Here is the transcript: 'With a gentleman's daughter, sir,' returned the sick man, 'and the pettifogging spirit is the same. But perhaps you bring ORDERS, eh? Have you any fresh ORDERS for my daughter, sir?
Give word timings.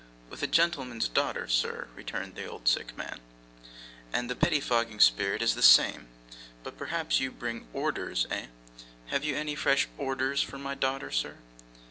'With 0.31 0.41
a 0.41 0.47
gentleman's 0.47 1.07
daughter, 1.07 1.47
sir,' 1.47 1.87
returned 1.95 2.33
the 2.33 2.59
sick 2.63 2.97
man, 2.97 3.19
'and 4.11 4.31
the 4.31 4.35
pettifogging 4.35 4.99
spirit 4.99 5.43
is 5.43 5.53
the 5.53 5.61
same. 5.61 6.07
But 6.63 6.75
perhaps 6.75 7.19
you 7.19 7.29
bring 7.29 7.67
ORDERS, 7.71 8.25
eh? 8.31 8.47
Have 9.09 9.23
you 9.23 9.35
any 9.37 9.53
fresh 9.53 9.87
ORDERS 9.99 10.41
for 10.41 10.57
my 10.57 10.73
daughter, 10.73 11.11
sir? 11.11 11.37